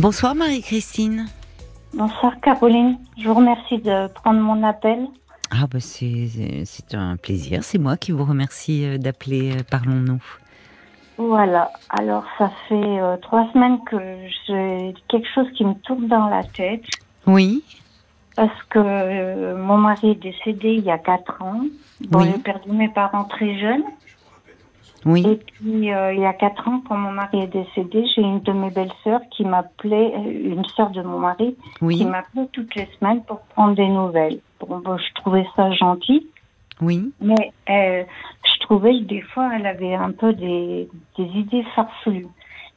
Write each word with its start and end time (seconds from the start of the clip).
Bonsoir 0.00 0.34
Marie-Christine. 0.34 1.26
Bonsoir 1.92 2.40
Caroline, 2.40 2.96
je 3.18 3.28
vous 3.28 3.34
remercie 3.34 3.76
de 3.76 4.08
prendre 4.08 4.40
mon 4.40 4.62
appel. 4.62 5.06
Ah 5.50 5.66
bah 5.70 5.78
c'est 5.78 6.94
un 6.94 7.16
plaisir, 7.16 7.62
c'est 7.62 7.76
moi 7.76 7.98
qui 7.98 8.10
vous 8.10 8.24
remercie 8.24 8.86
euh, 8.86 8.96
d'appeler 8.96 9.52
euh, 9.52 9.62
Parlons-nous. 9.70 10.22
Voilà, 11.18 11.70
alors 11.90 12.24
ça 12.38 12.50
fait 12.66 12.74
euh, 12.76 13.18
trois 13.18 13.46
semaines 13.52 13.78
que 13.84 13.98
j'ai 14.46 14.94
quelque 15.08 15.28
chose 15.34 15.48
qui 15.54 15.66
me 15.66 15.74
tourne 15.74 16.08
dans 16.08 16.28
la 16.28 16.44
tête. 16.44 16.84
Oui. 17.26 17.62
Parce 18.36 18.62
que 18.70 19.54
mon 19.54 19.76
mari 19.76 20.12
est 20.12 20.22
décédé 20.22 20.76
il 20.78 20.84
y 20.84 20.90
a 20.90 20.96
quatre 20.96 21.42
ans. 21.42 21.60
Bon, 22.08 22.20
j'ai 22.20 22.38
perdu 22.38 22.70
mes 22.72 22.88
parents 22.88 23.24
très 23.24 23.58
jeunes. 23.58 23.84
Oui. 25.06 25.26
Et 25.26 25.36
puis, 25.36 25.92
euh, 25.92 26.12
il 26.12 26.20
y 26.20 26.26
a 26.26 26.32
quatre 26.32 26.68
ans, 26.68 26.82
quand 26.86 26.96
mon 26.96 27.12
mari 27.12 27.40
est 27.40 27.46
décédé, 27.46 28.04
j'ai 28.14 28.20
une 28.22 28.40
de 28.40 28.52
mes 28.52 28.70
belles-sœurs 28.70 29.22
qui 29.30 29.44
m'appelait, 29.44 30.12
euh, 30.14 30.54
une 30.54 30.64
sœur 30.76 30.90
de 30.90 31.02
mon 31.02 31.18
mari, 31.18 31.56
qui 31.78 32.04
m'appelait 32.04 32.48
toutes 32.52 32.74
les 32.74 32.88
semaines 32.98 33.22
pour 33.22 33.40
prendre 33.40 33.74
des 33.74 33.88
nouvelles. 33.88 34.40
Bon, 34.60 34.82
je 34.84 35.14
trouvais 35.14 35.46
ça 35.56 35.72
gentil. 35.72 36.26
Oui. 36.82 37.12
Mais 37.20 37.52
euh, 37.70 38.04
je 38.44 38.60
trouvais 38.60 38.92
que 38.92 39.04
des 39.04 39.22
fois, 39.22 39.50
elle 39.54 39.66
avait 39.66 39.94
un 39.94 40.12
peu 40.12 40.32
des, 40.34 40.88
des 41.16 41.24
idées 41.24 41.64
farfelues. 41.74 42.28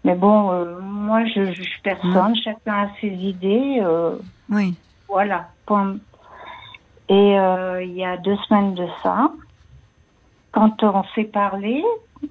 Mais 0.05 0.15
bon, 0.15 0.65
moi, 0.81 1.25
je 1.25 1.51
juge 1.53 1.79
personne. 1.81 2.35
Chacun 2.35 2.73
a 2.73 2.89
ses 2.99 3.07
idées. 3.07 3.81
oui. 4.49 4.75
Voilà. 5.07 5.47
Et 7.09 7.35
il 7.35 7.93
y 7.93 8.03
a 8.03 8.17
deux 8.17 8.35
semaines 8.47 8.73
de 8.73 8.87
ça, 9.01 9.31
quand 10.51 10.83
on 10.83 11.03
s'est 11.15 11.23
parlé, 11.25 11.83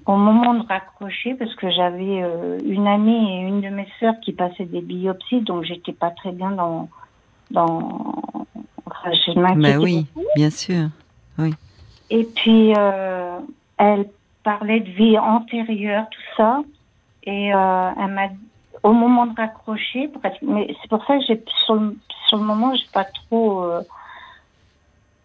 au 0.06 0.16
moment 0.16 0.55
de 0.55 0.66
raccrocher, 0.66 1.34
parce 1.34 1.55
que 1.55 1.70
j'avais 1.70 2.23
euh, 2.23 2.59
une 2.64 2.87
amie 2.87 3.30
et 3.33 3.41
une 3.41 3.60
de 3.60 3.69
mes 3.69 3.88
sœurs 4.00 4.14
qui 4.20 4.33
passaient 4.33 4.64
des 4.64 4.80
biopsies, 4.80 5.41
donc 5.41 5.64
j'étais 5.64 5.92
pas 5.92 6.10
très 6.10 6.33
bien 6.33 6.50
dans. 6.50 6.88
dans... 7.50 8.14
Enfin, 8.86 9.12
je 9.12 9.39
m'inquiétais. 9.39 9.77
oui, 9.77 10.06
bien 10.36 10.50
sûr. 10.50 10.89
Oui. 11.39 11.55
Et 12.11 12.25
puis, 12.25 12.75
euh, 12.77 13.39
elle 13.78 14.08
parlait 14.42 14.81
de 14.81 14.91
vie 14.91 15.19
antérieure, 15.19 16.06
tout 16.11 16.36
ça. 16.36 16.62
Et 17.25 17.55
euh, 17.55 17.91
elle 17.98 18.12
m'a. 18.12 18.28
Au 18.83 18.92
moment 18.92 19.27
de 19.27 19.36
raccrocher, 19.36 20.11
mais 20.42 20.75
c'est 20.83 20.88
pour 20.88 21.05
ça 21.05 21.16
que 21.16 21.25
j'ai 21.28 21.41
sur 21.64 21.77
le, 21.77 21.97
sur 22.27 22.36
le 22.38 22.42
moment, 22.42 22.75
j'ai 22.75 22.88
pas 22.92 23.05
trop 23.05 23.64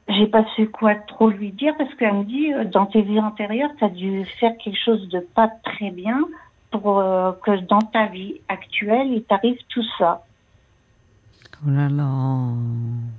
j'ai 0.10 0.28
pas 0.28 0.46
su 0.56 0.70
quoi 0.70 0.96
trop 0.96 1.30
lui 1.30 1.52
dire 1.52 1.74
parce 1.78 1.94
qu'elle 1.96 2.14
me 2.14 2.24
dit 2.24 2.54
euh, 2.54 2.64
dans 2.66 2.86
tes 2.86 3.02
vies 3.02 3.20
antérieures, 3.20 3.72
tu 3.78 3.84
as 3.84 3.90
dû 3.90 4.26
faire 4.40 4.56
quelque 4.58 4.80
chose 4.84 5.08
de 5.10 5.20
pas 5.20 5.50
très 5.64 5.92
bien 5.92 6.20
pour 6.72 7.00
euh, 7.00 7.32
que 7.44 7.60
dans 7.66 7.82
ta 7.82 8.08
vie 8.08 8.36
actuelle, 8.48 9.08
il 9.12 9.24
t'arrive 9.24 9.58
tout 9.70 9.84
ça. 9.98 10.24
Oh 11.66 11.70
là 11.70 11.90
là. 11.90 12.08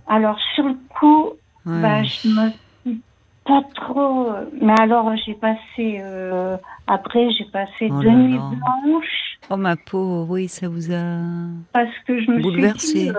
Alors 0.07 0.39
sur 0.55 0.65
le 0.65 0.77
coup, 0.89 1.31
bah, 1.67 2.03
je 2.05 2.29
me 2.29 2.51
suis 2.85 3.03
pas 3.45 3.63
trop. 3.75 4.31
Mais 4.61 4.75
alors 4.81 5.15
j'ai 5.27 5.35
passé 5.35 6.01
euh, 6.01 6.57
après 6.87 7.31
j'ai 7.33 7.47
passé 7.47 7.89
oh 7.91 8.01
deux 8.01 8.11
nuits 8.11 8.39
blanches. 8.39 9.39
Oh 9.51 9.57
ma 9.57 9.77
peau, 9.77 10.27
oui, 10.29 10.49
ça 10.49 10.69
vous 10.69 10.93
a 10.93 11.19
parce 11.73 11.99
que 12.07 12.21
je 12.21 12.31
me 12.31 12.41
bouleversé. 12.41 12.87
suis 12.87 13.01
dit, 13.01 13.13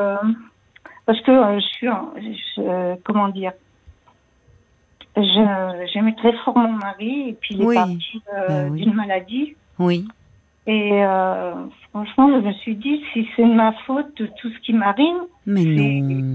parce 1.10 1.22
que 1.22 1.32
euh, 1.32 1.60
je 1.60 1.66
suis, 1.66 1.88
je, 1.88 2.96
comment 3.04 3.30
dire, 3.30 3.54
j'aimais 5.16 6.14
très 6.16 6.34
fort 6.46 6.56
mon 6.56 6.74
mari 6.74 7.30
et 7.30 7.34
puis 7.34 7.56
il 7.56 7.64
est 7.64 7.74
parti 7.74 8.22
euh, 8.38 8.48
ben 8.70 8.76
d'une 8.76 8.94
maladie. 8.94 9.56
Oui. 9.80 10.06
Et 10.68 11.04
euh, 11.04 11.56
franchement, 11.90 12.40
je 12.40 12.46
me 12.46 12.54
suis 12.54 12.76
dit, 12.76 13.02
si 13.12 13.28
c'est 13.36 13.44
ma 13.44 13.74
faute, 13.88 14.14
tout 14.14 14.52
ce 14.52 14.60
qui 14.64 14.74
m'arrive. 14.74 15.16
Mais 15.48 15.64
non. 15.64 16.28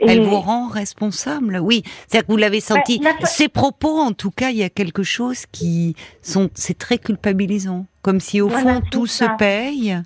Elle 0.00 0.22
vous 0.22 0.40
rend 0.40 0.68
responsable, 0.68 1.58
oui. 1.62 1.82
C'est-à-dire 1.84 2.28
que 2.28 2.32
vous 2.32 2.38
l'avez 2.38 2.60
senti. 2.60 3.02
Ces 3.24 3.48
propos, 3.48 3.98
en 3.98 4.12
tout 4.12 4.30
cas, 4.30 4.48
il 4.48 4.56
y 4.56 4.62
a 4.62 4.70
quelque 4.70 5.02
chose 5.02 5.44
qui 5.52 5.94
sont, 6.22 6.48
c'est 6.54 6.78
très 6.78 6.96
culpabilisant, 6.96 7.84
comme 8.00 8.20
si 8.20 8.40
au 8.40 8.48
fond 8.48 8.80
tout 8.90 9.04
se 9.04 9.26
paye 9.36 9.98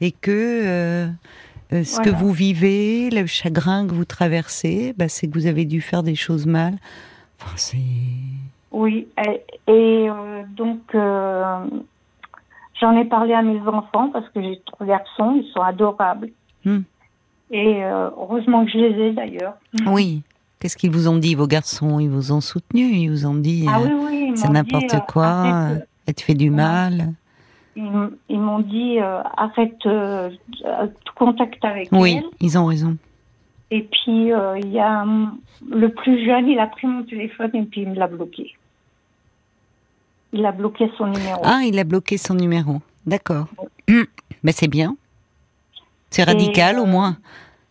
et 0.00 0.10
que 0.10 0.32
euh, 0.32 1.06
ce 1.70 2.00
que 2.00 2.10
vous 2.10 2.32
vivez, 2.32 3.10
le 3.10 3.26
chagrin 3.26 3.86
que 3.86 3.94
vous 3.94 4.04
traversez, 4.04 4.94
bah, 4.96 5.08
c'est 5.08 5.28
que 5.28 5.34
vous 5.34 5.46
avez 5.46 5.64
dû 5.64 5.80
faire 5.80 6.02
des 6.02 6.14
choses 6.14 6.46
mal. 6.46 6.74
Enfin, 7.42 7.78
oui, 8.72 9.06
et, 9.68 10.06
euh, 10.08 10.42
donc 10.54 10.80
euh, 10.94 11.66
j'en 12.80 12.96
ai 12.96 13.04
parlé 13.04 13.32
à 13.32 13.42
mes 13.42 13.60
enfants 13.60 14.10
parce 14.10 14.28
que 14.30 14.42
j'ai 14.42 14.60
trois 14.66 14.86
garçons, 14.86 15.40
ils 15.42 15.50
sont 15.52 15.60
adorables. 15.60 16.30
Hmm. 16.64 16.80
Et 17.50 17.82
heureusement 17.84 18.64
que 18.64 18.72
je 18.72 18.78
les 18.78 19.02
ai 19.04 19.12
d'ailleurs. 19.12 19.54
Oui. 19.86 20.22
Qu'est-ce 20.58 20.76
qu'ils 20.76 20.90
vous 20.90 21.06
ont 21.06 21.16
dit, 21.16 21.34
vos 21.34 21.46
garçons? 21.46 22.00
Ils 22.00 22.08
vous 22.08 22.32
ont 22.32 22.40
soutenu 22.40 22.84
Ils 22.84 23.10
vous 23.10 23.26
ont 23.26 23.34
dit 23.34 23.66
ah, 23.68 23.78
oui, 23.80 23.90
oui, 23.92 24.32
c'est 24.34 24.48
n'importe 24.48 24.96
quoi, 25.06 25.68
elle 26.06 26.14
te 26.14 26.22
fait 26.22 26.34
du 26.34 26.50
mal 26.50 27.12
ils, 27.76 28.40
m'ont 28.40 28.60
dit 28.60 28.98
euh, 28.98 29.22
arrête 29.36 29.84
euh, 29.86 30.30
tout 31.04 31.14
contact 31.14 31.64
avec 31.64 31.88
elle. 31.92 31.98
Oui, 31.98 32.20
ils 32.40 32.58
ont 32.58 32.66
raison. 32.66 32.96
Et 33.70 33.82
puis 33.82 34.32
euh, 34.32 34.58
il 34.58 34.70
y 34.72 34.78
a 34.78 35.04
le 35.68 35.88
plus 35.90 36.24
jeune, 36.24 36.48
il 36.48 36.58
a 36.58 36.66
pris 36.66 36.86
mon 36.86 37.02
téléphone 37.02 37.50
et 37.54 37.62
puis 37.62 37.82
il 37.82 37.90
me 37.90 37.94
l'a 37.94 38.06
bloqué. 38.06 38.54
Il 40.32 40.44
a 40.46 40.52
bloqué 40.52 40.90
son 40.96 41.06
numéro. 41.06 41.40
Ah, 41.44 41.60
il 41.64 41.78
a 41.78 41.84
bloqué 41.84 42.18
son 42.18 42.34
numéro. 42.34 42.80
D'accord. 43.06 43.46
Mais 43.88 44.04
ben, 44.44 44.52
c'est 44.52 44.68
bien. 44.68 44.96
C'est 46.10 46.24
radical 46.24 46.78
au 46.78 46.86
moins. 46.86 47.16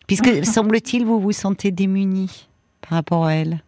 Puisque 0.06 0.44
semble-t-il, 0.44 1.04
vous 1.04 1.20
vous 1.20 1.32
sentez 1.32 1.70
démuni 1.70 2.48
par 2.80 2.96
rapport 2.96 3.26
à 3.26 3.34
elle. 3.34 3.62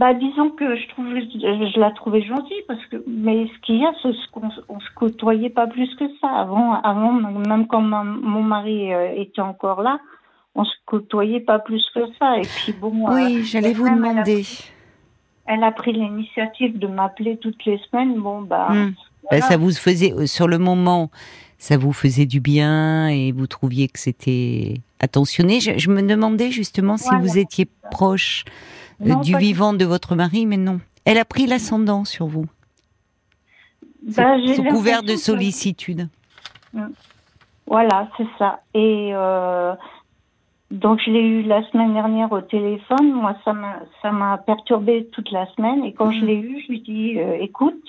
Bah, 0.00 0.14
disons 0.14 0.48
que 0.48 0.76
je 0.76 0.88
trouve, 0.88 1.08
je, 1.10 1.78
la 1.78 1.90
trouvais 1.90 2.22
gentille 2.22 2.62
parce 2.66 2.82
que, 2.86 3.04
mais 3.06 3.46
ce 3.48 3.60
qu'il 3.60 3.76
y 3.76 3.84
a, 3.84 3.92
c'est 4.00 4.08
qu'on 4.32 4.48
on 4.70 4.80
se 4.80 4.88
côtoyait 4.94 5.50
pas 5.50 5.66
plus 5.66 5.94
que 5.96 6.06
ça. 6.22 6.28
Avant, 6.28 6.72
avant, 6.80 7.12
même 7.12 7.66
quand 7.66 7.82
mon 7.82 8.42
mari 8.42 8.94
euh, 8.94 9.12
était 9.14 9.42
encore 9.42 9.82
là, 9.82 10.00
on 10.54 10.64
se 10.64 10.72
côtoyait 10.86 11.40
pas 11.40 11.58
plus 11.58 11.84
que 11.94 12.00
ça. 12.18 12.38
Et 12.38 12.46
puis 12.46 12.72
bon. 12.72 13.12
Oui, 13.12 13.40
euh, 13.40 13.42
j'allais 13.44 13.74
vous 13.74 13.90
demander. 13.90 14.46
Elle 15.44 15.62
a, 15.62 15.70
pris 15.70 15.92
l'initiative 15.92 16.78
de 16.78 16.86
m'appeler 16.86 17.36
toutes 17.36 17.62
les 17.66 17.78
semaines. 17.90 18.14
Bon, 18.14 18.40
bah. 18.40 18.70
Bah 19.30 19.42
ça 19.42 19.58
vous 19.58 19.70
faisait, 19.70 20.14
euh, 20.14 20.24
sur 20.24 20.48
le 20.48 20.56
moment, 20.56 21.10
ça 21.60 21.76
vous 21.76 21.92
faisait 21.92 22.24
du 22.24 22.40
bien 22.40 23.08
et 23.08 23.32
vous 23.32 23.46
trouviez 23.46 23.86
que 23.86 23.98
c'était 23.98 24.80
attentionné. 24.98 25.60
Je, 25.60 25.90
me 25.90 26.00
demandais 26.00 26.50
justement 26.50 26.96
si 26.96 27.10
vous 27.20 27.36
étiez 27.36 27.68
proche 27.90 28.46
euh, 29.02 29.14
du 29.16 29.36
vivant 29.36 29.74
de 29.74 29.84
votre 29.84 30.16
mari, 30.16 30.46
mais 30.46 30.56
non. 30.56 30.80
Elle 31.04 31.18
a 31.18 31.24
pris 31.26 31.46
l'ascendant 31.46 32.06
sur 32.06 32.26
vous. 32.26 32.46
Bah, 34.16 34.36
sous 34.54 34.64
couvert 34.64 35.02
de 35.02 35.16
sollicitude. 35.16 36.08
Mm. 36.72 36.86
Voilà, 37.66 38.08
c'est 38.16 38.26
ça. 38.38 38.62
Et 38.72 39.10
euh, 39.12 39.74
donc 40.70 40.98
je 41.04 41.10
l'ai 41.10 41.20
eu 41.20 41.42
la 41.42 41.62
semaine 41.70 41.92
dernière 41.92 42.32
au 42.32 42.40
téléphone. 42.40 43.12
Moi, 43.12 43.36
ça 43.44 43.52
m'a 43.52 43.80
ça 44.00 44.10
m'a 44.10 44.38
perturbé 44.38 45.08
toute 45.12 45.30
la 45.30 45.46
semaine. 45.54 45.84
Et 45.84 45.92
quand 45.92 46.10
je 46.10 46.20
mm. 46.20 46.26
l'ai 46.26 46.36
eu, 46.36 46.62
je 46.62 46.72
lui 46.72 46.80
dis 46.80 47.18
euh, 47.18 47.36
écoute, 47.38 47.84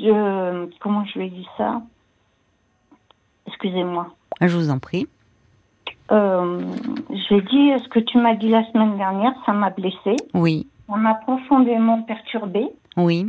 je, 0.00 0.68
comment 0.80 1.04
je 1.04 1.18
lui 1.18 1.26
ai 1.26 1.30
dit 1.30 1.46
ça? 1.56 1.82
Excusez-moi. 3.46 4.08
Je 4.40 4.56
vous 4.56 4.70
en 4.70 4.78
prie. 4.78 5.08
Euh, 6.10 6.62
j'ai 7.28 7.40
dit 7.42 7.72
ce 7.82 7.88
que 7.88 7.98
tu 7.98 8.18
m'as 8.18 8.34
dit 8.34 8.48
la 8.48 8.64
semaine 8.70 8.96
dernière, 8.96 9.34
ça 9.44 9.52
m'a 9.52 9.70
blessée. 9.70 10.16
Oui. 10.34 10.66
Ça 10.88 10.96
m'a 10.96 11.14
profondément 11.14 12.02
perturbée. 12.02 12.68
Oui. 12.96 13.26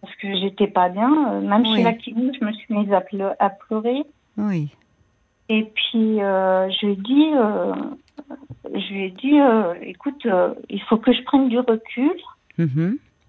Parce 0.00 0.14
que 0.16 0.28
j'étais 0.36 0.68
pas 0.68 0.88
bien. 0.88 1.10
Euh, 1.30 1.40
même 1.40 1.64
chez 1.64 1.82
la 1.82 1.92
clinique, 1.94 2.36
je 2.40 2.44
me 2.44 2.52
suis 2.52 2.74
mise 2.74 2.92
à, 2.92 3.02
à 3.38 3.50
pleurer. 3.50 4.02
Oui. 4.36 4.68
Et 5.48 5.64
puis, 5.64 6.22
euh, 6.22 6.70
je 6.70 6.86
lui 6.86 6.92
ai 6.92 6.96
dit, 6.96 7.30
euh, 7.34 7.74
je 8.72 8.92
lui 8.92 9.04
ai 9.04 9.10
dit 9.10 9.38
écoute, 9.88 10.26
il 10.70 10.82
faut 10.82 10.96
que 10.96 11.12
je 11.12 11.22
prenne 11.22 11.48
du 11.48 11.58
recul. 11.58 12.16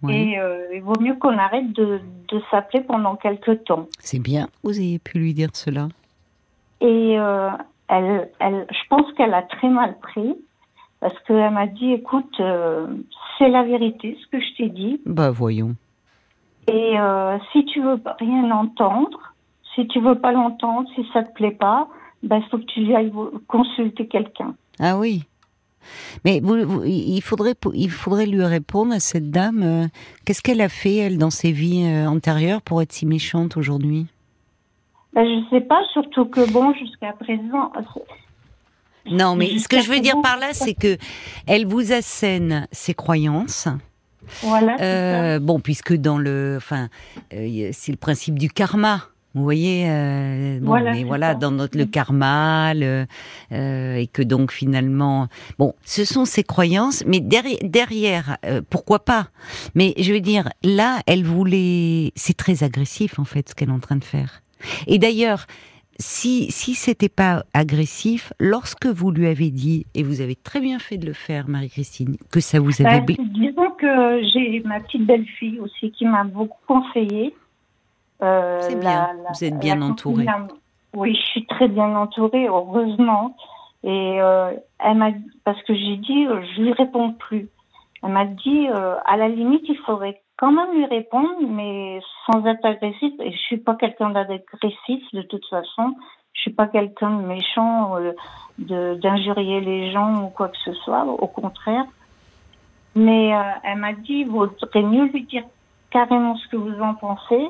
Et 0.09 0.38
il 0.73 0.81
vaut 0.81 1.00
mieux 1.00 1.15
qu'on 1.15 1.38
arrête 1.38 1.71
de, 1.73 2.01
de 2.27 2.41
s'appeler 2.51 2.83
pendant 2.83 3.15
quelques 3.15 3.63
temps. 3.63 3.88
C'est 4.00 4.19
bien, 4.19 4.47
vous 4.63 4.79
ayez 4.79 5.00
pu 5.00 5.17
lui 5.17 5.33
dire 5.33 5.50
cela. 5.53 5.88
Et 6.81 7.13
elle, 7.88 8.29
elle, 8.39 8.67
je 8.69 8.88
pense 8.89 9.11
qu'elle 9.13 9.33
a 9.33 9.44
très 9.44 9.69
mal 9.69 9.97
pris 10.00 10.35
parce 11.03 11.19
qu'elle 11.27 11.51
m'a 11.51 11.67
dit, 11.67 11.91
écoute, 11.91 12.39
euh, 12.39 12.88
c'est 13.38 13.50
la 13.50 13.63
vérité, 13.63 14.17
ce 14.21 14.27
que 14.27 14.41
je 14.41 14.55
t'ai 14.55 14.69
dit. 14.69 15.01
Bah 15.05 15.31
voyons. 15.31 15.75
Et 16.69 16.97
euh, 16.97 17.38
si 17.51 17.65
tu 17.65 17.81
veux 17.81 18.00
rien 18.21 18.50
entendre, 18.51 19.33
si 19.75 19.85
tu 19.88 20.00
veux 20.00 20.15
pas 20.15 20.31
l'entendre, 20.31 20.88
si 20.95 21.05
ça 21.11 21.23
te 21.23 21.33
plaît 21.33 21.51
pas, 21.51 21.89
bah 22.23 22.38
il 22.38 22.50
faut 22.50 22.57
que 22.57 22.63
tu 22.63 22.95
ailles 22.95 23.11
consulter 23.50 24.07
quelqu'un. 24.07 24.55
Ah 24.79 24.97
oui. 24.97 25.25
Mais 26.25 26.39
vous, 26.41 26.83
il 26.83 27.21
faudrait 27.21 27.56
il 27.74 27.89
faudrait 27.89 28.25
lui 28.25 28.44
répondre 28.44 28.94
à 28.94 29.00
cette 29.00 29.31
dame. 29.31 29.63
Euh, 29.63 29.88
qu'est-ce 30.25 30.41
qu'elle 30.41 30.62
a 30.62 30.69
fait 30.69 30.95
elle 30.95 31.18
dans 31.18 31.30
ses 31.30 31.51
vies 31.51 31.85
antérieures 32.07 32.62
pour 32.62 32.81
être 32.81 32.91
si 32.91 33.06
méchante 33.06 33.57
aujourd'hui? 33.57 34.07
Ben, 35.13 35.25
Je 35.25 35.56
sais 35.56 35.62
pas, 35.62 35.81
surtout 35.94 36.25
que 36.25 36.50
bon, 36.51 36.74
jusqu'à 36.74 37.13
présent. 37.13 37.71
Non, 39.06 39.35
mais 39.35 39.57
ce 39.59 39.68
que 39.68 39.81
je 39.81 39.89
veux 39.89 40.00
dire 40.00 40.19
par 40.21 40.38
là, 40.38 40.53
c'est 40.53 40.74
que 40.74 40.97
elle 41.47 41.65
vous 41.65 41.91
assène 41.91 42.68
ses 42.71 42.94
croyances. 42.94 43.68
Voilà. 44.41 44.77
Euh, 44.79 45.39
bon, 45.39 45.59
puisque 45.59 45.94
dans 45.94 46.18
le, 46.18 46.56
enfin, 46.57 46.89
euh, 47.33 47.69
c'est 47.74 47.91
le 47.91 47.97
principe 47.97 48.39
du 48.39 48.50
karma. 48.50 49.01
Vous 49.35 49.44
voyez, 49.44 49.89
euh, 49.89 50.59
bon, 50.59 50.68
voilà, 50.68 50.91
mais 50.91 51.03
voilà, 51.03 51.33
dans 51.33 51.50
notre 51.50 51.75
le 51.75 51.85
karma, 51.85 52.75
le, 52.75 53.07
euh, 53.51 53.95
et 53.95 54.06
que 54.06 54.21
donc 54.21 54.51
finalement, 54.51 55.27
bon, 55.57 55.74
ce 55.83 56.06
sont 56.06 56.25
ses 56.25 56.44
croyances, 56.44 57.03
mais 57.07 57.19
derrière, 57.19 57.57
derrière 57.63 58.38
euh, 58.45 58.62
pourquoi 58.69 59.03
pas? 59.03 59.30
Mais 59.74 59.95
je 59.97 60.13
veux 60.13 60.19
dire, 60.19 60.50
là, 60.63 61.00
elle 61.07 61.24
voulait, 61.24 62.12
c'est 62.15 62.38
très 62.38 62.63
agressif 62.63 63.18
en 63.18 63.25
fait 63.25 63.50
ce 63.50 63.56
qu'elle 63.56 63.69
est 63.69 63.74
en 63.74 63.80
train 63.80 63.95
de 63.95 64.03
faire. 64.03 64.41
Et 64.85 65.00
d'ailleurs, 65.00 65.47
si 65.97 66.51
si 66.51 66.75
c'était 66.75 67.09
pas 67.09 67.44
agressif, 67.56 68.33
lorsque 68.39 68.86
vous 68.86 69.09
lui 69.09 69.25
avez 69.25 69.50
dit, 69.50 69.88
et 69.95 70.03
vous 70.03 70.21
avez 70.21 70.36
très 70.36 70.59
bien 70.59 70.77
fait 70.77 70.97
de 70.97 71.07
le 71.07 71.13
faire, 71.13 71.50
Marie-Christine, 71.50 72.18
que 72.31 72.39
ça 72.39 72.59
vous 72.59 72.81
avait. 72.81 73.01
Ben, 73.01 73.15
disons 73.33 73.71
que 73.79 74.21
j'ai 74.31 74.62
ma 74.65 74.79
petite 74.79 75.07
belle-fille 75.07 75.59
aussi 75.59 75.91
qui 75.91 76.06
m'a 76.06 76.24
beaucoup 76.24 76.59
conseillé. 76.68 77.33
Euh, 78.23 78.61
C'est 78.61 78.79
bien, 78.79 79.09
vous 79.29 79.43
êtes 79.43 79.59
bien 79.59 79.81
entourée. 79.81 80.25
Oui, 80.95 81.15
je 81.15 81.25
suis 81.25 81.45
très 81.45 81.67
bien 81.67 81.95
entourée, 81.95 82.47
heureusement. 82.47 83.35
Et 83.83 84.21
euh, 84.21 84.51
elle 84.79 84.97
m'a, 84.97 85.09
parce 85.43 85.61
que 85.63 85.73
j'ai 85.73 85.97
dit, 85.97 86.25
euh, 86.25 86.41
je 86.55 86.61
lui 86.61 86.73
réponds 86.73 87.11
plus. 87.13 87.49
Elle 88.01 88.11
m'a 88.11 88.25
dit, 88.25 88.67
à 88.67 89.17
la 89.17 89.29
limite, 89.29 89.63
il 89.69 89.77
faudrait 89.77 90.21
quand 90.37 90.51
même 90.51 90.73
lui 90.73 90.85
répondre, 90.85 91.35
mais 91.47 92.01
sans 92.25 92.45
être 92.45 92.65
agressif. 92.65 93.13
Et 93.19 93.31
je 93.31 93.37
suis 93.37 93.57
pas 93.57 93.75
quelqu'un 93.75 94.09
d'agressif 94.09 95.03
de 95.13 95.21
toute 95.21 95.45
façon. 95.47 95.95
Je 96.33 96.41
suis 96.41 96.51
pas 96.51 96.67
quelqu'un 96.67 97.11
de 97.11 97.25
méchant, 97.25 97.95
de 98.59 98.95
d'injurier 98.95 99.61
les 99.61 99.91
gens 99.91 100.23
ou 100.23 100.27
quoi 100.27 100.49
que 100.49 100.57
ce 100.65 100.73
soit. 100.73 101.05
Au 101.05 101.27
contraire. 101.27 101.85
Mais 102.93 103.31
elle 103.63 103.77
m'a 103.77 103.93
dit, 103.93 104.25
il 104.25 104.27
vaudrait 104.27 104.83
mieux 104.83 105.05
lui 105.05 105.23
dire 105.23 105.43
carrément 105.89 106.35
ce 106.35 106.47
que 106.49 106.57
vous 106.57 106.81
en 106.81 106.95
pensez 106.95 107.47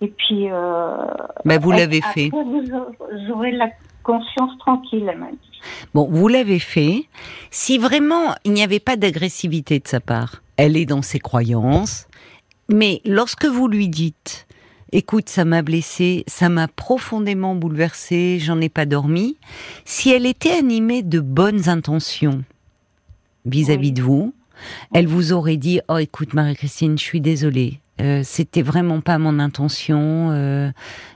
et 0.00 0.08
puis. 0.08 0.50
Euh, 0.50 0.96
ben 1.44 1.60
vous 1.60 1.72
l'avez 1.72 2.00
fait. 2.00 2.30
Vous 2.30 3.32
aurez 3.32 3.52
la 3.52 3.68
conscience 4.02 4.56
tranquille, 4.58 5.08
elle 5.10 5.18
m'a 5.18 5.30
dit. 5.30 5.60
Bon, 5.94 6.08
vous 6.10 6.28
l'avez 6.28 6.58
fait. 6.58 7.04
Si 7.50 7.78
vraiment 7.78 8.34
il 8.44 8.52
n'y 8.52 8.62
avait 8.62 8.80
pas 8.80 8.96
d'agressivité 8.96 9.78
de 9.80 9.88
sa 9.88 10.00
part, 10.00 10.42
elle 10.56 10.76
est 10.76 10.86
dans 10.86 11.02
ses 11.02 11.18
croyances. 11.18 12.06
Mais 12.68 13.00
lorsque 13.04 13.46
vous 13.46 13.66
lui 13.66 13.88
dites, 13.88 14.46
écoute, 14.92 15.28
ça 15.28 15.44
m'a 15.44 15.62
blessé, 15.62 16.24
ça 16.26 16.48
m'a 16.48 16.68
profondément 16.68 17.54
bouleversé, 17.54 18.38
j'en 18.40 18.60
ai 18.60 18.68
pas 18.68 18.86
dormi. 18.86 19.36
Si 19.84 20.10
elle 20.10 20.26
était 20.26 20.52
animée 20.52 21.02
de 21.02 21.20
bonnes 21.20 21.68
intentions 21.68 22.44
vis-à-vis 23.46 23.92
de 23.92 24.02
vous, 24.02 24.34
elle 24.92 25.06
vous 25.06 25.32
aurait 25.32 25.56
dit, 25.56 25.80
oh 25.88 25.96
écoute 25.96 26.34
Marie-Christine, 26.34 26.98
je 26.98 27.04
suis 27.04 27.20
désolée, 27.20 27.80
euh, 28.00 28.22
c'était 28.24 28.62
vraiment 28.62 29.00
pas 29.00 29.18
mon 29.18 29.38
intention. 29.38 30.30
Euh, 30.30 30.70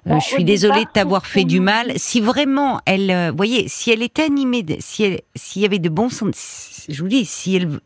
euh 0.07 0.19
je 0.19 0.25
suis 0.25 0.45
désolée 0.45 0.85
de 0.85 0.91
t'avoir 0.93 1.27
fait 1.27 1.45
du 1.45 1.61
mal. 1.61 1.93
Si 1.97 2.21
vraiment 2.21 2.81
elle, 2.87 3.11
euh, 3.11 3.33
voyez, 3.35 3.69
si 3.69 3.91
elle 3.91 4.03
était 4.03 4.23
animée, 4.23 4.65
si 4.81 5.05
elle, 5.05 5.21
s'il 5.35 5.63
y 5.63 5.65
avait 5.65 5.79
de 5.79 5.89
bons 5.89 6.09
sens, 6.09 6.87
je 6.89 7.03
vous 7.03 7.09
dis, 7.09 7.25
si 7.25 7.57
elle, 7.57 7.81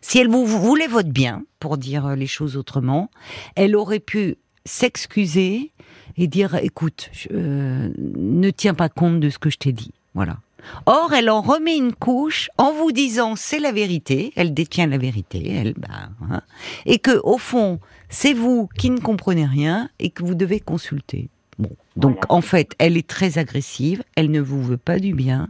si 0.00 0.18
elle 0.18 0.28
vous 0.28 0.46
voulait 0.46 0.86
votre 0.86 1.10
bien, 1.10 1.42
pour 1.58 1.76
dire 1.76 2.14
les 2.14 2.28
choses 2.28 2.56
autrement, 2.56 3.10
elle 3.56 3.74
aurait 3.74 4.00
pu 4.00 4.36
s'excuser 4.64 5.72
et 6.16 6.26
dire, 6.28 6.54
écoute, 6.62 7.10
ne 7.30 8.50
tiens 8.50 8.74
pas 8.74 8.88
compte 8.88 9.20
de 9.20 9.30
ce 9.30 9.38
que 9.38 9.50
je 9.50 9.58
t'ai 9.58 9.72
dit. 9.72 9.92
Voilà. 10.14 10.38
Or, 10.86 11.12
elle 11.12 11.30
en 11.30 11.42
remet 11.42 11.76
une 11.76 11.94
couche 11.94 12.50
en 12.58 12.72
vous 12.72 12.92
disant 12.92 13.36
c'est 13.36 13.58
la 13.58 13.72
vérité, 13.72 14.32
elle 14.36 14.54
détient 14.54 14.86
la 14.86 14.98
vérité, 14.98 15.52
elle, 15.52 15.74
bah, 15.74 16.10
hein, 16.30 16.42
et 16.84 16.98
que 16.98 17.20
au 17.24 17.38
fond, 17.38 17.80
c'est 18.08 18.34
vous 18.34 18.68
qui 18.78 18.90
ne 18.90 19.00
comprenez 19.00 19.46
rien 19.46 19.90
et 19.98 20.10
que 20.10 20.24
vous 20.24 20.34
devez 20.34 20.60
consulter. 20.60 21.28
Bon, 21.58 21.70
donc 21.96 22.24
en 22.28 22.40
fait, 22.40 22.72
elle 22.78 22.96
est 22.96 23.06
très 23.06 23.38
agressive, 23.38 24.02
elle 24.14 24.30
ne 24.30 24.40
vous 24.40 24.62
veut 24.62 24.76
pas 24.76 24.98
du 24.98 25.14
bien, 25.14 25.48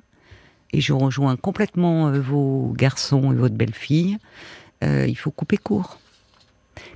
et 0.73 0.81
je 0.81 0.93
rejoins 0.93 1.37
complètement 1.37 2.09
euh, 2.09 2.21
vos 2.21 2.73
garçons 2.77 3.33
et 3.33 3.35
votre 3.35 3.55
belle-fille. 3.55 4.19
Euh, 4.85 5.07
il 5.09 5.17
faut 5.17 5.31
couper 5.31 5.57
court. 5.57 5.99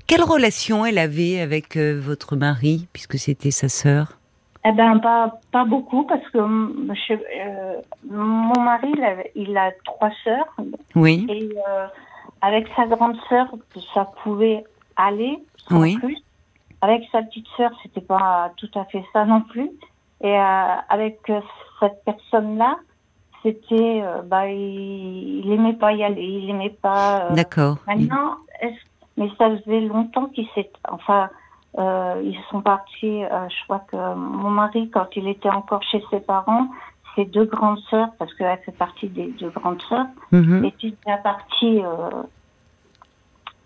Quelle 0.06 0.22
relation 0.22 0.84
elle 0.84 0.98
avait 0.98 1.40
avec 1.40 1.76
euh, 1.76 2.00
votre 2.00 2.36
mari, 2.36 2.86
puisque 2.92 3.18
c'était 3.18 3.50
sa 3.50 3.68
sœur? 3.68 4.19
Eh 4.64 4.72
ben 4.72 4.98
pas 4.98 5.38
pas 5.52 5.64
beaucoup 5.64 6.04
parce 6.04 6.26
que 6.30 6.38
mon 6.38 8.60
mari 8.60 8.92
il 9.34 9.56
a, 9.56 9.72
trois 9.84 10.10
sœurs. 10.22 10.54
Oui. 10.94 11.26
Et 11.28 11.50
avec 12.42 12.68
sa 12.76 12.86
grande 12.86 13.16
sœur 13.28 13.46
ça 13.94 14.10
pouvait 14.22 14.64
aller 14.96 15.38
oui. 15.70 15.96
plus. 15.98 16.18
Avec 16.82 17.02
sa 17.12 17.22
petite 17.22 17.46
sœur, 17.56 17.70
c'était 17.82 18.00
pas 18.00 18.52
tout 18.56 18.70
à 18.74 18.84
fait 18.86 19.04
ça 19.12 19.24
non 19.24 19.42
plus. 19.42 19.70
Et 20.22 20.38
euh, 20.38 20.74
avec 20.88 21.18
euh, 21.30 21.40
cette 21.78 22.02
personne-là, 22.04 22.76
c'était, 23.42 24.02
euh, 24.02 24.22
bah, 24.22 24.48
il, 24.48 25.42
il, 25.44 25.52
aimait 25.52 25.74
pas 25.74 25.92
y 25.92 26.02
aller, 26.02 26.22
il 26.22 26.50
aimait 26.50 26.76
pas. 26.82 27.24
Euh, 27.24 27.34
D'accord. 27.34 27.78
Maintenant, 27.86 28.36
mais 29.16 29.30
ça 29.38 29.50
faisait 29.56 29.80
longtemps 29.80 30.26
qu'ils 30.26 30.48
s'est, 30.54 30.70
enfin, 30.90 31.28
ils 31.78 32.38
sont 32.50 32.60
partis. 32.60 33.22
je 33.22 33.64
crois 33.64 33.80
que 33.90 33.96
mon 33.96 34.50
mari, 34.50 34.90
quand 34.90 35.08
il 35.16 35.28
était 35.28 35.50
encore 35.50 35.82
chez 35.82 36.02
ses 36.10 36.20
parents, 36.20 36.68
ses 37.16 37.24
deux 37.24 37.44
grandes 37.44 37.80
sœurs, 37.90 38.10
parce 38.18 38.32
qu'elle 38.34 38.58
fait 38.64 38.72
partie 38.72 39.08
des 39.08 39.28
deux 39.38 39.50
grandes 39.50 39.82
sœurs, 39.82 40.06
mm 40.32 40.64
étaient 40.64 40.94
déjà 41.04 41.16
parties 41.18 41.80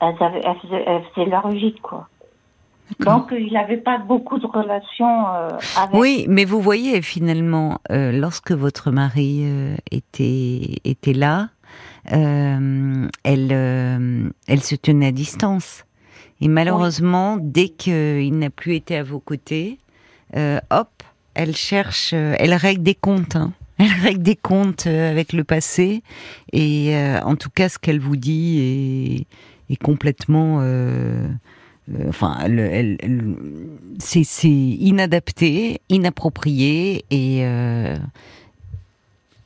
elles, 0.00 1.06
faisaient, 1.14 1.30
leur 1.30 1.48
vie, 1.48 1.74
quoi. 1.82 2.08
Donc, 3.00 3.32
il 3.36 3.52
n'avait 3.52 3.78
pas 3.78 3.98
beaucoup 3.98 4.38
de 4.38 4.46
relations 4.46 5.26
euh, 5.28 5.50
avec. 5.76 5.94
Oui, 5.94 6.26
mais 6.28 6.44
vous 6.44 6.60
voyez, 6.60 7.00
finalement, 7.00 7.78
euh, 7.90 8.12
lorsque 8.12 8.52
votre 8.52 8.90
mari 8.90 9.42
euh, 9.44 9.76
était, 9.90 10.76
était 10.84 11.14
là, 11.14 11.48
elle, 12.04 13.12
elle 14.46 14.62
se 14.62 14.74
tenait 14.74 15.06
à 15.06 15.12
distance. 15.12 15.84
Et 16.40 16.48
malheureusement, 16.48 17.38
dès 17.40 17.69
qu'il 17.69 18.38
n'a 18.38 18.50
plus 18.50 18.75
été 18.75 18.96
à 18.96 19.02
vos 19.02 19.20
côtés, 19.20 19.78
hop, 20.34 21.02
elle 21.34 21.56
cherche, 21.56 22.12
elle 22.12 22.54
règle 22.54 22.82
des 22.82 22.94
comptes. 22.94 23.37
Hein. 23.37 23.52
Elle 23.78 23.90
règle 24.04 24.23
des 24.23 24.37
comptes 24.37 24.87
avec 24.87 25.32
le 25.32 25.42
passé. 25.42 26.04
Et 26.52 26.94
en 27.25 27.35
tout 27.35 27.50
cas, 27.50 27.68
ce 27.68 27.76
qu'elle 27.76 27.99
vous 27.99 28.14
dit 28.14 28.61
est 28.61 29.26
est 29.70 29.76
complètement 29.82 30.59
euh, 30.61 31.26
euh, 31.92 32.09
enfin, 32.09 32.38
elle, 32.44 32.97
c'est 33.99 34.25
inadapté, 34.44 35.80
inapproprié 35.88 37.04
et 37.11 37.40
euh, 37.44 37.97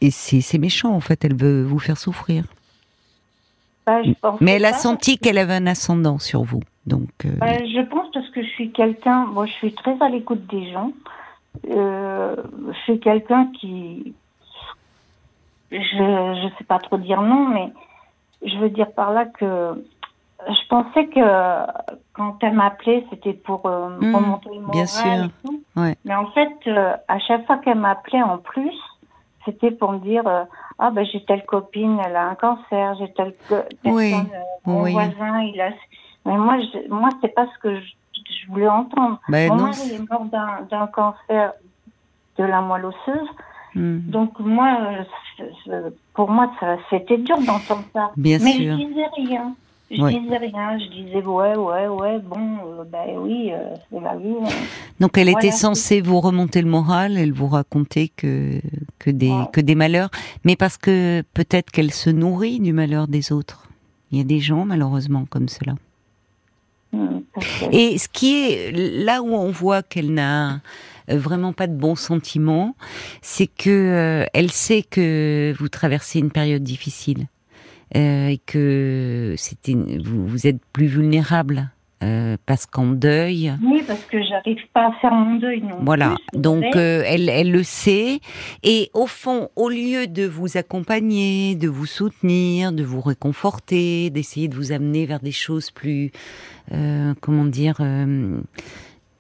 et 0.01 0.11
c'est 0.11 0.59
méchant 0.59 0.95
en 0.95 1.01
fait. 1.01 1.25
Elle 1.25 1.37
veut 1.37 1.65
vous 1.65 1.79
faire 1.79 1.99
souffrir. 1.99 2.45
Bah, 3.87 4.03
Mais 4.41 4.53
elle 4.53 4.67
a 4.67 4.75
senti 4.75 5.19
qu'elle 5.19 5.39
avait 5.39 5.55
un 5.55 5.67
ascendant 5.67 6.19
sur 6.19 6.43
vous, 6.45 6.63
donc. 6.89 7.09
Bah, 7.25 7.65
je 7.65 7.81
pense 7.87 8.11
parce 8.13 8.29
que 8.31 8.43
je 8.43 8.49
suis 8.49 8.73
quelqu'un. 8.73 9.27
Moi, 9.27 9.47
je 9.47 9.53
suis 9.53 9.75
très 9.75 9.97
à 10.01 10.09
l'écoute 10.09 10.47
des 10.47 10.71
gens. 10.73 10.93
je 11.65 12.73
suis 12.85 12.99
quelqu'un 13.01 13.47
qui, 13.59 14.15
je 15.71 15.79
je 15.79 16.49
sais 16.59 16.65
pas 16.65 16.79
trop 16.79 16.97
dire 16.97 17.23
non, 17.23 17.49
mais 17.49 17.73
je 18.43 18.57
veux 18.59 18.71
dire 18.71 18.91
par 18.93 19.13
là 19.13 19.27
que 19.27 19.75
je 20.47 20.69
pensais 20.69 21.07
que 21.07 21.21
quand 22.13 22.37
elle 22.43 22.55
m'appelait, 22.55 23.05
c'était 23.11 23.33
pour 23.33 23.67
euh, 23.67 23.89
mmh, 24.01 24.15
remonter 24.15 24.51
le 24.51 24.61
moral 24.61 24.73
bien 24.73 24.87
sûr. 24.87 25.29
Ouais. 25.77 25.97
Mais 26.05 26.15
en 26.15 26.27
fait, 26.27 26.57
euh, 26.67 26.95
à 27.09 27.19
chaque 27.19 27.47
fois 27.47 27.59
qu'elle 27.59 27.79
m'appelait 27.79 28.23
en 28.23 28.39
plus, 28.39 28.77
c'était 29.45 29.71
pour 29.71 29.93
me 29.93 29.99
dire 29.99 30.27
euh, 30.27 30.45
ah 30.79 30.91
ben 30.91 31.05
j'ai 31.05 31.25
telle 31.25 31.45
copine, 31.45 31.99
elle 32.05 32.17
a 32.17 32.29
un 32.29 32.35
cancer, 32.35 32.95
j'ai 32.99 33.13
telle 33.13 33.35
personne, 33.49 33.65
oui. 33.85 34.15
mon 34.65 34.91
voisin, 34.91 35.41
il 35.43 35.61
a. 35.61 35.71
Mais 36.27 36.37
moi, 36.37 36.59
je, 36.61 36.89
moi, 36.89 37.11
c'est 37.21 37.35
pas 37.35 37.47
ce 37.55 37.59
que 37.61 37.81
je, 37.81 37.87
je 38.15 38.51
voulais 38.51 38.69
entendre. 38.69 39.21
Mon 39.29 39.57
non, 39.57 39.65
mari 39.65 39.95
est 39.95 40.11
mort 40.11 40.27
d'un 40.71 40.87
cancer 40.89 41.53
de 42.39 42.45
la 42.45 42.61
moelle 42.61 42.87
osseuse. 42.87 43.29
Mmh. 43.75 43.99
Donc 44.11 44.39
moi, 44.41 44.79
pour 46.15 46.31
moi, 46.31 46.51
c'était 46.91 47.19
dur 47.19 47.39
d'entendre 47.39 47.85
ça. 47.93 48.11
Bien 48.17 48.39
Mais 48.43 48.53
sûr. 48.53 48.79
je 48.79 48.85
disais 48.85 49.07
rien. 49.17 49.55
Je 49.91 49.97
disais 49.97 50.37
rien, 50.37 50.79
je 50.79 50.87
disais 50.91 51.25
ouais, 51.25 51.57
ouais, 51.57 51.89
ouais, 51.89 52.19
bon, 52.19 52.59
euh, 52.67 52.85
ben 52.85 53.17
oui, 53.17 53.51
euh, 53.53 53.75
c'est 53.91 54.01
la 54.01 54.17
vie. 54.17 54.35
Hein. 54.45 54.49
Donc 55.01 55.17
elle 55.17 55.31
était 55.31 55.51
censée 55.51 56.03
vous 56.03 56.21
remonter 56.21 56.61
le 56.61 56.69
moral, 56.69 57.17
elle 57.17 57.33
vous 57.33 57.47
racontait 57.47 58.09
que 58.15 58.61
que 58.99 59.11
des 59.11 59.33
que 59.51 59.63
des 59.63 59.75
malheurs, 59.75 60.11
mais 60.45 60.57
parce 60.57 60.77
que 60.77 61.23
peut-être 61.33 61.71
qu'elle 61.71 61.91
se 61.91 62.11
nourrit 62.11 62.61
du 62.61 62.75
malheur 62.75 63.09
des 63.09 63.33
autres. 63.33 63.67
Il 64.11 64.19
y 64.19 64.21
a 64.21 64.25
des 64.25 64.41
gens 64.41 64.67
malheureusement 64.67 65.25
comme 65.31 65.49
cela. 65.49 65.73
Et 67.73 67.99
ce 67.99 68.09
qui 68.09 68.51
est 68.51 68.73
là 68.73 69.23
où 69.23 69.35
on 69.35 69.51
voit 69.51 69.83
qu'elle 69.83 70.13
n'a 70.13 70.61
vraiment 71.09 71.53
pas 71.53 71.67
de 71.67 71.75
bons 71.75 71.97
sentiments, 71.97 72.77
c'est 73.23 73.47
que 73.47 74.27
elle 74.33 74.51
sait 74.51 74.83
que 74.83 75.55
vous 75.59 75.69
traversez 75.69 76.19
une 76.19 76.31
période 76.31 76.63
difficile 76.63 77.27
et 77.95 78.41
que 78.47 79.35
c'était 79.39 79.75
vous, 79.75 80.27
vous 80.27 80.47
êtes 80.47 80.61
plus 80.73 80.87
vulnérable 80.87 81.71
euh, 82.03 82.37
parce 82.47 82.67
qu'en 82.67 82.87
deuil. 82.87 83.53
Oui, 83.63 83.83
parce 83.87 84.05
que 84.05 84.23
j'arrive 84.23 84.63
pas 84.73 84.87
à 84.87 84.93
faire 85.01 85.13
mon 85.13 85.37
deuil 85.37 85.63
non 85.63 85.79
Voilà, 85.83 86.15
donc 86.33 86.65
euh, 86.77 87.03
elle, 87.05 87.29
elle 87.29 87.51
le 87.51 87.65
sait. 87.65 88.21
Et 88.63 88.91
au 88.95 89.07
fond, 89.07 89.49
au 89.57 89.69
lieu 89.69 90.07
de 90.07 90.25
vous 90.25 90.57
accompagner, 90.57 91.57
de 91.57 91.69
vous 91.69 91.87
soutenir, 91.87 92.73
de 92.73 92.85
vous 92.85 93.01
réconforter, 93.01 94.11
d'essayer 94.11 94.47
de 94.47 94.55
vous 94.55 94.71
amener 94.71 95.07
vers 95.07 95.21
des 95.21 95.33
choses 95.33 95.73
plus, 95.73 96.13
euh, 96.73 97.15
comment 97.21 97.45
dire, 97.45 97.81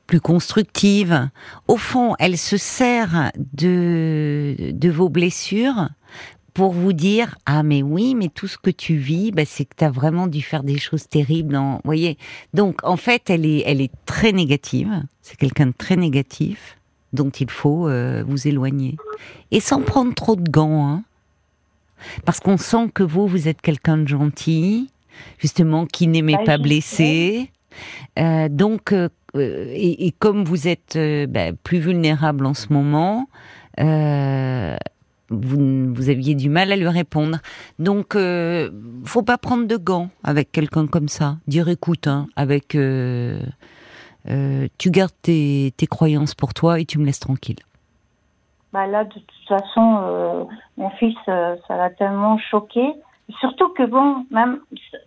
plus 0.06 0.20
constructives, 0.20 1.28
au 1.66 1.76
fond, 1.76 2.14
elle 2.18 2.38
se 2.38 2.56
sert 2.56 3.32
de, 3.54 4.70
de 4.72 4.88
vos 4.88 5.08
blessures 5.08 5.88
pour 6.54 6.72
vous 6.72 6.92
dire 6.92 7.36
ah 7.46 7.62
mais 7.62 7.82
oui 7.82 8.14
mais 8.14 8.28
tout 8.28 8.48
ce 8.48 8.58
que 8.58 8.70
tu 8.70 8.96
vis 8.96 9.30
bah, 9.30 9.44
c'est 9.46 9.64
que 9.64 9.74
tu 9.76 9.84
as 9.84 9.90
vraiment 9.90 10.26
dû 10.26 10.42
faire 10.42 10.62
des 10.62 10.78
choses 10.78 11.08
terribles 11.08 11.56
vous 11.56 11.80
voyez 11.84 12.18
donc 12.54 12.84
en 12.84 12.96
fait 12.96 13.30
elle 13.30 13.46
est 13.46 13.62
elle 13.66 13.80
est 13.80 13.92
très 14.06 14.32
négative. 14.32 14.90
C'est 15.22 15.36
quelqu'un 15.36 15.66
de 15.66 15.74
très 15.76 15.96
négatif 15.96 16.76
dont 17.12 17.30
il 17.30 17.50
faut 17.50 17.88
euh, 17.88 18.22
vous 18.26 18.48
éloigner. 18.48 18.96
Et 19.50 19.60
sans 19.60 19.80
prendre 19.82 20.14
trop 20.14 20.36
de 20.36 20.48
gants 20.50 20.86
hein. 20.86 21.04
parce 22.24 22.40
qu'on 22.40 22.56
sent 22.56 22.90
que 22.92 23.02
vous 23.02 23.26
vous 23.26 23.48
êtes 23.48 23.60
quelqu'un 23.60 23.98
de 23.98 24.08
gentil 24.08 24.90
justement 25.38 25.86
qui 25.86 26.06
n'aimait 26.06 26.36
bah, 26.36 26.44
pas 26.44 26.58
blesser. 26.58 27.50
Euh, 28.18 28.48
donc 28.48 28.92
euh, 28.92 29.08
et, 29.34 30.12
comme 30.18 30.44
vous 30.44 30.68
êtes 30.68 30.98
bah, 31.28 31.52
plus 31.52 31.78
vulnérable 31.78 32.46
en 32.46 32.54
ce 32.54 32.72
moment 32.72 33.28
vous, 35.30 35.92
vous, 35.92 36.10
aviez 36.10 36.34
du 36.34 36.48
mal 36.48 36.72
à 36.72 36.76
lui 36.76 36.88
répondre. 36.88 37.38
Donc, 37.78 38.14
euh, 38.14 38.70
faut 39.04 39.22
pas 39.22 39.38
prendre 39.38 39.66
de 39.66 39.76
gants 39.76 40.08
avec 40.24 40.52
quelqu'un 40.52 40.86
comme 40.86 41.08
ça. 41.08 41.36
Dire 41.46 41.68
écoute, 41.68 42.06
hein, 42.06 42.26
avec, 42.36 42.74
euh, 42.74 43.40
euh, 44.28 44.68
tu 44.78 44.90
gardes 44.90 45.12
tes, 45.22 45.72
tes, 45.76 45.86
croyances 45.86 46.34
pour 46.34 46.54
toi 46.54 46.80
et 46.80 46.84
tu 46.84 46.98
me 46.98 47.04
laisses 47.04 47.20
tranquille. 47.20 47.58
Bah 48.72 48.86
là, 48.86 49.04
de 49.04 49.12
toute 49.12 49.48
façon, 49.48 50.00
euh, 50.02 50.44
mon 50.76 50.90
fils, 50.90 51.16
ça 51.26 51.76
l'a 51.76 51.90
tellement 51.90 52.38
choqué. 52.50 52.82
Surtout 53.40 53.68
que 53.70 53.84
bon, 53.84 54.26
même, 54.30 54.60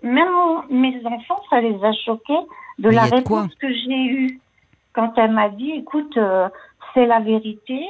même 0.03 0.29
mes 0.69 0.99
enfants, 1.05 1.41
ça 1.49 1.61
les 1.61 1.83
a 1.83 1.91
choqués 1.93 2.39
de 2.79 2.89
la 2.89 3.03
réponse 3.03 3.53
que 3.55 3.67
j'ai 3.67 4.05
eue 4.05 4.39
quand 4.93 5.13
elle 5.17 5.31
m'a 5.31 5.49
dit, 5.49 5.71
écoute, 5.71 6.17
c'est 6.93 7.05
la 7.05 7.19
vérité. 7.19 7.85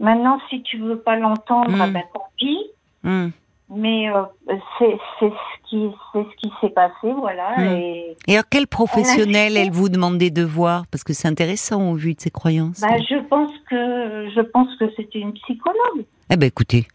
Maintenant, 0.00 0.38
si 0.50 0.62
tu 0.62 0.78
veux 0.78 0.98
pas 0.98 1.16
l'entendre, 1.16 1.70
mm. 1.70 1.92
ben 1.92 2.02
tant 2.12 2.26
pis. 2.36 2.58
Hmm. 3.02 3.28
Mais 3.74 4.10
euh, 4.10 4.22
c'est 4.78 4.98
ce 5.20 5.26
qui 5.68 5.90
c'est 6.12 6.22
ce 6.22 6.36
qui 6.36 6.52
s'est 6.60 6.70
passé, 6.70 7.12
voilà. 7.16 7.56
Hmm. 7.56 7.76
Et, 7.76 8.16
et 8.26 8.34
alors, 8.34 8.44
quel 8.50 8.66
professionnel 8.66 9.56
elle, 9.56 9.70
vous 9.70 9.88
demandait 9.88 10.30
de 10.30 10.42
voir? 10.42 10.86
Parce 10.88 11.04
que 11.04 11.12
c'est 11.12 11.28
intéressant 11.28 11.90
au 11.90 11.94
vu 11.94 12.14
de 12.14 12.20
ses 12.20 12.30
croyances. 12.30 12.80
Bah, 12.80 12.98
je 12.98 13.16
pense 13.28 13.50
que 13.70 14.28
je 14.34 14.40
pense 14.40 14.68
que 14.76 14.84
c'était 14.96 15.20
une 15.20 15.32
psychologue. 15.32 16.04
Eh 16.30 16.36
ben, 16.36 16.46
écoutez, 16.46 16.86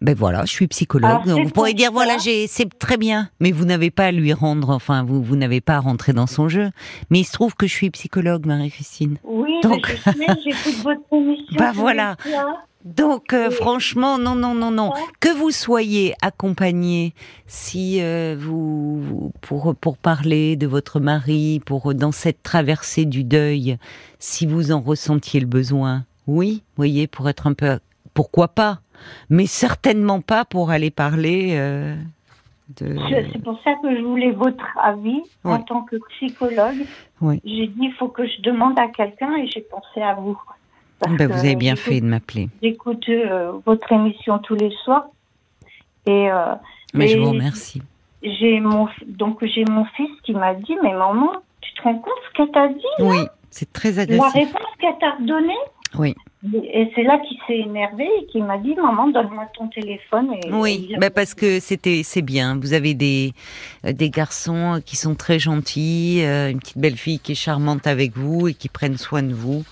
ben 0.00 0.14
voilà, 0.14 0.44
je 0.44 0.50
suis 0.50 0.66
psychologue. 0.68 1.22
Ah, 1.26 1.34
vous 1.34 1.48
pourrez 1.50 1.72
dire 1.72 1.90
voilà, 1.92 2.18
j'ai 2.18 2.46
c'est 2.46 2.68
très 2.78 2.96
bien, 2.96 3.30
mais 3.40 3.52
vous 3.52 3.64
n'avez 3.64 3.90
pas 3.90 4.06
à 4.06 4.12
lui 4.12 4.32
rendre, 4.32 4.70
enfin 4.70 5.02
vous 5.02 5.22
vous 5.22 5.36
n'avez 5.36 5.60
pas 5.60 5.76
à 5.76 5.80
rentrer 5.80 6.12
dans 6.12 6.26
son 6.26 6.48
jeu. 6.48 6.70
Mais 7.10 7.20
il 7.20 7.24
se 7.24 7.32
trouve 7.32 7.54
que 7.54 7.66
je 7.66 7.72
suis 7.72 7.90
psychologue, 7.90 8.44
Marie-Christine. 8.44 9.18
Oui, 9.24 9.54
donc 9.62 9.96
j'écoute 10.44 10.82
votre 10.82 11.00
émission. 11.12 11.44
Bah 11.58 11.72
voilà. 11.74 12.16
Donc 12.84 13.32
euh, 13.32 13.50
franchement, 13.50 14.18
non, 14.18 14.34
non, 14.34 14.54
non, 14.54 14.70
non. 14.70 14.92
Que 15.20 15.34
vous 15.34 15.50
soyez 15.50 16.14
accompagné, 16.20 17.14
si 17.46 18.02
euh, 18.02 18.36
vous 18.38 19.32
pour 19.40 19.74
pour 19.74 19.96
parler 19.96 20.56
de 20.56 20.66
votre 20.66 21.00
mari, 21.00 21.62
pour 21.64 21.94
dans 21.94 22.12
cette 22.12 22.42
traversée 22.42 23.06
du 23.06 23.24
deuil, 23.24 23.78
si 24.18 24.44
vous 24.44 24.70
en 24.70 24.82
ressentiez 24.82 25.40
le 25.40 25.46
besoin, 25.46 26.04
oui, 26.26 26.62
voyez, 26.76 27.06
pour 27.06 27.28
être 27.28 27.46
un 27.46 27.54
peu, 27.54 27.78
pourquoi 28.12 28.48
pas? 28.48 28.80
Mais 29.30 29.46
certainement 29.46 30.20
pas 30.20 30.44
pour 30.44 30.70
aller 30.70 30.90
parler. 30.90 31.54
Euh, 31.56 31.94
de... 32.80 32.96
C'est 33.32 33.42
pour 33.42 33.60
ça 33.62 33.74
que 33.82 33.94
je 33.94 34.02
voulais 34.02 34.30
votre 34.30 34.78
avis 34.80 35.20
en 35.44 35.58
tant 35.58 35.82
que 35.82 35.96
psychologue. 36.10 36.86
J'ai 37.44 37.66
dit 37.66 37.74
il 37.82 37.94
faut 37.98 38.08
que 38.08 38.26
je 38.26 38.40
demande 38.42 38.78
à 38.78 38.88
quelqu'un 38.88 39.34
et 39.36 39.46
j'ai 39.48 39.60
pensé 39.60 40.00
à 40.00 40.14
vous. 40.14 40.38
Ben, 41.00 41.26
vous 41.26 41.38
avez 41.38 41.56
bien 41.56 41.76
fait 41.76 42.00
de 42.00 42.06
m'appeler. 42.06 42.48
J'écoute 42.62 43.04
euh, 43.08 43.52
votre 43.66 43.90
émission 43.92 44.38
tous 44.38 44.54
les 44.54 44.70
soirs 44.84 45.06
et. 46.06 46.30
Euh, 46.30 46.54
mais 46.94 47.08
je 47.08 47.18
vous 47.18 47.30
remercie. 47.30 47.82
J'ai 48.22 48.58
mon 48.60 48.88
donc 49.06 49.44
j'ai 49.44 49.64
mon 49.66 49.84
fils 49.96 50.10
qui 50.22 50.32
m'a 50.32 50.54
dit 50.54 50.76
mais 50.82 50.94
maman 50.94 51.30
tu 51.60 51.74
te 51.74 51.82
rends 51.82 51.98
compte 51.98 52.14
ce 52.28 52.36
qu'elle 52.36 52.50
t'a 52.52 52.68
dit 52.68 52.84
Oui, 53.00 53.18
c'est 53.50 53.70
très 53.72 53.98
agressif. 53.98 54.22
La 54.22 54.40
réponse 54.40 54.76
qu'elle 54.78 54.98
t'a 54.98 55.16
donnée? 55.20 55.52
Oui. 55.98 56.14
Et 56.52 56.90
c'est 56.94 57.04
là 57.04 57.18
qu'il 57.26 57.38
s'est 57.46 57.58
énervé 57.58 58.06
et 58.20 58.26
qu'il 58.26 58.44
m'a 58.44 58.58
dit 58.58 58.74
maman 58.74 59.08
donne-moi 59.08 59.46
ton 59.56 59.68
téléphone. 59.68 60.28
oui, 60.52 60.94
bah 60.98 61.08
parce 61.08 61.32
que 61.32 61.58
c'était 61.58 62.02
c'est 62.04 62.20
bien. 62.20 62.58
Vous 62.58 62.74
avez 62.74 62.92
des 62.92 63.32
euh, 63.86 63.92
des 63.92 64.10
garçons 64.10 64.82
qui 64.84 64.96
sont 64.96 65.14
très 65.14 65.38
gentils, 65.38 66.22
euh, 66.22 66.50
une 66.50 66.58
petite 66.58 66.76
belle 66.76 66.96
fille 66.96 67.18
qui 67.18 67.32
est 67.32 67.36
charmante 67.36 67.86
avec 67.86 68.16
vous 68.16 68.48
et 68.48 68.54
qui 68.54 68.68
prennent 68.68 68.98
soin 68.98 69.22
de 69.22 69.32
vous. 69.32 69.64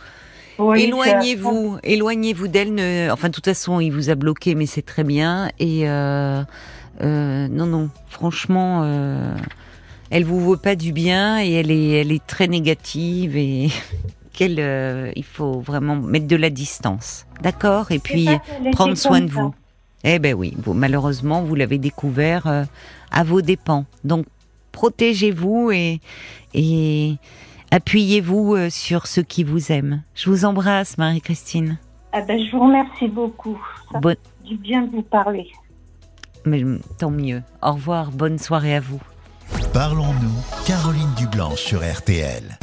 éloignez-vous, 0.59 1.79
éloignez-vous 1.83 2.49
d'elle. 2.49 3.11
Enfin, 3.11 3.29
de 3.29 3.35
toute 3.35 3.45
façon, 3.45 3.81
il 3.81 3.91
vous 3.91 4.09
a 4.09 4.15
bloqué, 4.15 4.55
mais 4.55 4.67
c'est 4.67 4.87
très 4.87 5.05
bien. 5.05 5.51
Et 5.59 5.87
euh, 5.87 6.43
non, 7.01 7.67
non, 7.67 7.91
franchement, 8.09 8.83
elle 10.11 10.25
vous 10.25 10.41
veut 10.53 10.57
pas 10.57 10.75
du 10.75 10.93
bien 10.93 11.43
et 11.43 11.53
elle 11.53 11.71
est, 11.71 12.01
elle 12.01 12.13
est 12.13 12.27
très 12.27 12.47
négative 12.47 13.37
et 13.37 13.69
euh, 14.41 15.13
il 15.17 15.25
faut 15.25 15.61
vraiment 15.61 15.97
mettre 15.97 16.27
de 16.27 16.37
la 16.37 16.51
distance, 16.51 17.27
d'accord? 17.43 17.91
Et 17.93 17.99
puis 17.99 18.29
prendre 18.73 18.97
soin 18.97 19.21
de 19.21 19.31
vous. 19.31 19.55
Eh 20.05 20.19
ben 20.19 20.35
oui, 20.35 20.55
vous, 20.59 20.75
malheureusement, 20.75 21.43
vous 21.43 21.55
l'avez 21.55 21.79
découvert 21.79 22.47
euh, 22.47 22.65
à 23.11 23.25
vos 23.25 23.41
dépens. 23.41 23.85
Donc 24.05 24.27
protégez-vous 24.73 25.71
et, 25.71 26.01
et 26.55 27.15
appuyez-vous 27.71 28.55
euh, 28.55 28.71
sur 28.71 29.07
ceux 29.07 29.23
qui 29.23 29.45
vous 29.45 29.71
aiment. 29.71 30.03
Je 30.15 30.29
vous 30.29 30.45
embrasse, 30.45 30.99
Marie-Christine. 30.99 31.79
Ah 32.13 32.23
ben, 32.23 32.39
je 32.45 32.51
vous 32.51 32.65
remercie 32.65 33.09
beaucoup. 33.09 33.59
Ça 33.93 34.01
du 34.45 34.57
bien 34.57 34.83
de 34.83 34.91
vous 34.91 35.03
parler. 35.03 35.49
Mais 36.45 36.63
tant 36.99 37.11
mieux. 37.11 37.43
Au 37.63 37.73
revoir, 37.73 38.11
bonne 38.11 38.39
soirée 38.39 38.75
à 38.75 38.81
vous. 38.81 39.01
Parlons-nous, 39.73 40.65
Caroline 40.67 41.15
Dublanche 41.17 41.61
sur 41.61 41.81
RTL. 41.81 42.59